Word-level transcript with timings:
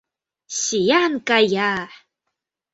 —Сӱан 0.61 1.13
кая! 1.27 1.75